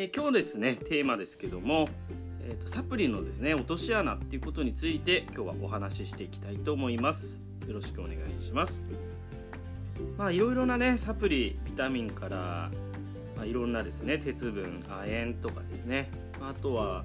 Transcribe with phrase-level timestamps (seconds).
[0.00, 1.86] えー、今日ですねテーマですけども、
[2.42, 7.38] えーと、サプリのですね落とし穴っていうことについて今日はお話ししていきたいと思います。
[7.68, 8.86] よろしくお願いします。
[10.16, 12.70] まあいろいろなねサプリビタミンから、
[13.36, 16.08] まあ、いろんなですね鉄分亜鉛とかですね。
[16.40, 17.04] まあとは、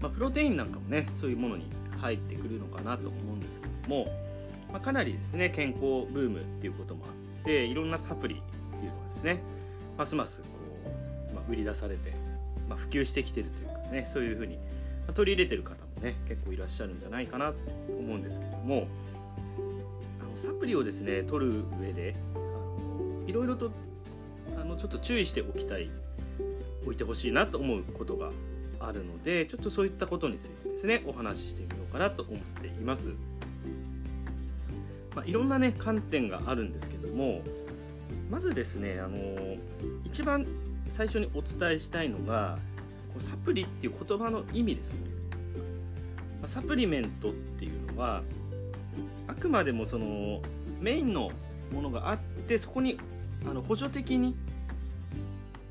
[0.00, 4.06] まあ、プロテインなんかもねそういうものに入ってくるのかなと思うんですけども、
[4.72, 7.08] まあ、かなりですね健康ブームっていうこともあ
[7.42, 8.38] っていろんなサプリっ
[8.72, 9.38] ていうのはですね
[9.96, 10.48] ますますこ
[11.30, 12.12] う、まあ、売り出されて、
[12.68, 14.58] まあ、普及してきてるというかねそういうふうに
[15.14, 17.58] 取り入れてる方もね結構いらっしゃるんじゃないかなと
[17.88, 18.86] 思うんですけども
[20.20, 23.70] あのサプリをですね取る上であのいろいろと
[24.60, 25.90] あのちょっと注意しておきたい
[26.82, 28.30] 置いてほしいなと思うことが
[28.80, 33.10] あるのでちょっとそういったことについてですねお話ししてみようかなと思っています。
[35.14, 37.42] まあ、いろんなね観点があるんですけども
[38.30, 39.56] まずですねあの
[40.04, 40.46] 一番
[40.90, 42.58] 最初にお伝えしたいのが
[43.18, 45.10] サプリっていう言葉の意味ですよね。
[46.46, 48.22] サプリメントっていうのは
[49.26, 50.40] あくまでもその
[50.80, 51.30] メインの
[51.72, 52.98] ものがあってそこに
[53.44, 54.36] あの補助的に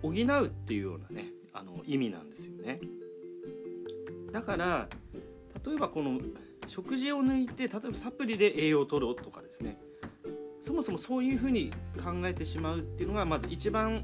[0.02, 2.80] 補うっていうようなねあの意味なんですよね。
[4.32, 4.88] だから
[5.66, 6.20] 例えばこの
[6.68, 9.80] 食事を抜いて例えばサプリで栄養を取ろうとかですね
[10.62, 14.04] そもそもそういうふうに考えてしまうっていうのがまず一番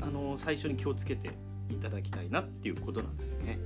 [0.00, 1.30] あの最初に気をつけて
[1.70, 3.58] いただきたいなっていうことなんですよね。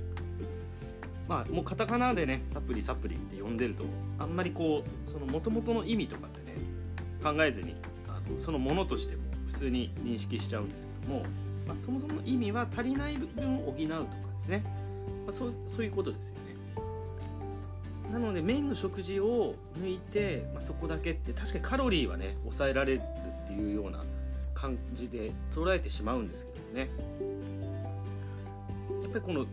[1.27, 3.85] まあもうカタカナでねサプリサプリって呼んでると
[4.19, 6.57] あんまりこうその元々の意味とかってね
[7.23, 7.75] 考えずに
[8.07, 11.23] あのそのものとしても普通に認識しちゃうんですけども、
[11.67, 14.05] まあ、そもそもの意味は足りない部分を補うとか
[14.39, 14.63] ですね、
[15.25, 16.51] まあ、そうそういうことですよね。
[18.11, 24.03] なのでメインの食事を抜いて、まあ、そこだけって確かにカロリーはね抑えられるっていうような
[24.61, 26.89] 感じで捉えてしまうんですけどね。
[29.01, 29.45] やっぱりこの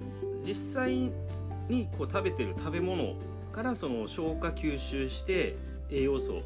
[0.45, 1.11] 実際
[1.69, 3.15] にこう食べてる食べ物
[3.51, 5.57] からその消化吸収して
[5.91, 6.43] 栄養素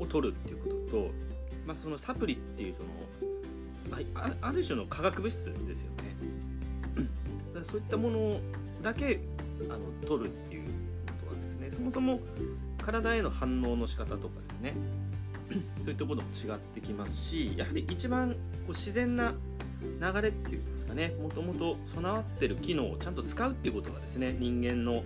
[0.00, 1.10] を取るっていうことと、
[1.64, 2.88] まあ、そのサプリっていうその
[4.14, 6.16] あある種の化学物質ですよね。
[7.54, 8.40] だからそういったもの
[8.82, 9.20] だけ
[9.70, 12.18] あの取るっていうことはですねそもそも
[12.78, 14.74] 体への反応の仕方とかですね。
[15.84, 18.36] そういったことも違ってきますしやはり一番こ
[18.68, 19.34] う自然な
[20.00, 25.02] 流れっていうんですかねもともと備わってる機能をちゃんと使うっていうことがですね人間の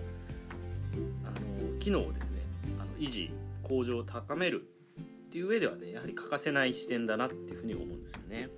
[1.25, 2.39] あの機能をですね
[2.79, 3.31] あの維持
[3.63, 4.63] 向上を高める
[4.99, 8.49] っていう上ではねやはり欠かせない視点だなっていうふうに思うんですよね。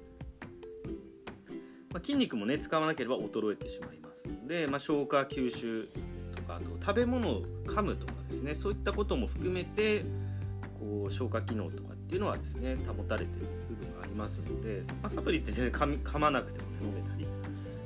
[1.94, 5.88] まあ、筋肉もね使わなければ衰えてしまいますので、まあ、消化吸収
[6.36, 10.04] とかあと食べ物を噛むとかですねそういったことも含めて
[10.84, 17.30] こう消化機能とかっていうのはですね保たれてる部分がありますので、まあ、サプリって全然噛まなくても、ね、飲めたり、ま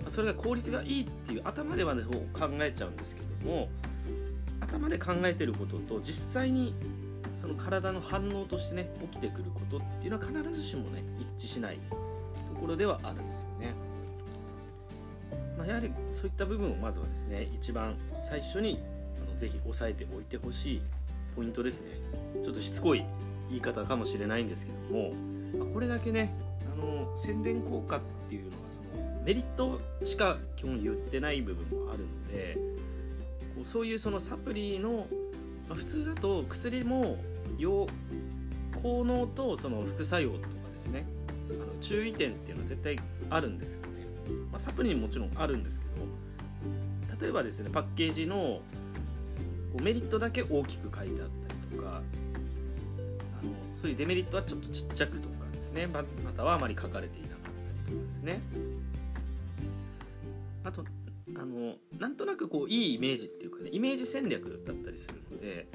[0.08, 3.70] あ、それが効率がいいっていう頭ではねそう考えちゃうんですけども
[4.62, 6.76] 頭で考えてることと実際に
[7.40, 11.04] その体の反応としてね起きてくることっていうのは必ずしもね
[11.38, 11.80] 一致しない
[12.54, 13.74] ところではあるんですよね。
[15.58, 18.80] まあ、やはりそういった部分をまずはですね一番最初に
[19.28, 20.82] あのぜひ押さえておいてほしい
[21.38, 21.92] ポイントですね。
[22.44, 23.06] ちょっとしつこい
[23.50, 25.14] 言い方かもしれないんですけども、
[25.74, 26.34] これだけね
[26.74, 32.58] あの宣伝効果っていうのがそのメリットしか基本言ってない部分もあるので
[33.56, 35.08] こうそういうそのサプリの、
[35.70, 37.18] まあ、普通だと薬も
[37.58, 37.88] 用
[38.82, 41.06] 効能とその副作用とかですね
[41.50, 43.00] あの注意点っていうのは絶対
[43.30, 43.82] あるんですよ
[44.52, 48.60] まあ、サプリにもちろんあるんですけど例えばですねパッケージの
[49.82, 55.88] メリットだけ大きく書いてあったりとかあのそういうデメリットはちょっとちっちゃくとかですね。
[55.88, 56.04] ま
[56.36, 57.38] たはあまり書かれていなかっ
[57.86, 58.42] たりとかですね。
[60.64, 60.84] あと
[61.36, 65.68] あのなんとなくこういいイメージっていうかねイメージ戦略だったりするので、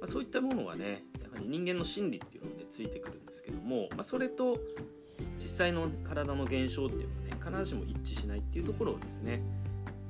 [0.00, 4.58] まあ、そういったものはねやはり人間の心理っていうのでついてくるんですけども、まあ、それと
[5.38, 9.40] 実際の体の現象っていうのはね必ずしも一致しないっていうところをですね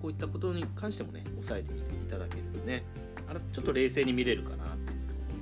[0.02, 2.84] こういったことに関してもね押さえてみていただけるとね
[3.28, 4.74] あらちょっと冷静に見れるかなって思い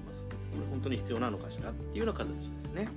[0.07, 2.89] ますこれ本当に必要なのかしらっていうような形ですね。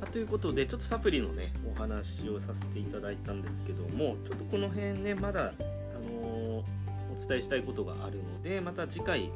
[0.00, 5.52] あということでちょっとサプリのねお話をさせていただいたんですけどもちょっとこの辺ねまだ、あ
[5.98, 9.26] のー、お伝えしたいことがあるのでまた次回の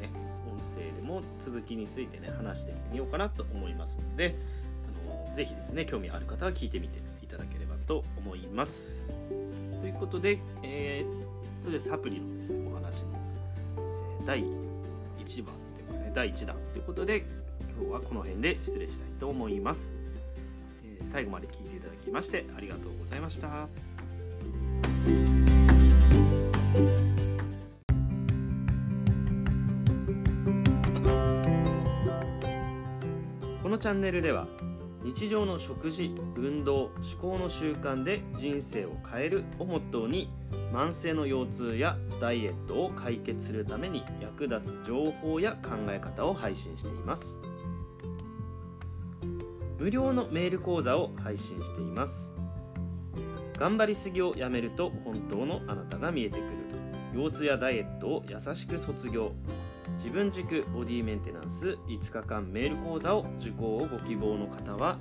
[0.00, 0.10] ね
[0.50, 4.36] 音声でも続きについてね話してみようかなと思いますので
[5.34, 9.06] ぜひですね興味ある方は聞いてみていただければと思います。
[9.80, 13.06] ということで、えー、それでサプリのですねお話の、
[14.20, 14.44] え、第1
[15.44, 17.24] 番というかね第1弾ということで
[17.78, 19.94] 今日はこの辺で失礼したいと思います。
[20.84, 23.66] え最後まで聞いていただきましてありがとうございました
[33.62, 34.46] このチャンネルでは
[35.04, 40.30] 日常の食事運動思考の習慣で人生を変えるをモットーに
[40.72, 47.36] 慢性の腰痛やダイエットを解決するために役立つ情報や考え方を配信しています。
[49.78, 52.30] 無料のメール講座を配信しています。
[53.58, 56.50] 頑張りすぎをやめると本当のあなたが見えてくる。
[57.14, 59.32] 腰痛やダイエットを優しく卒業。
[59.96, 64.98] 自分軸ボディメンテナンス5日間メール講座を受講をご希望の方は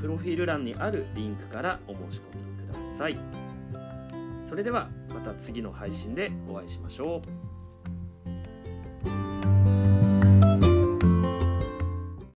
[0.00, 3.18] プロフィール欄にあるリンクからお申し込みください。
[4.44, 7.51] それではまた次の配信でお会いしましょう。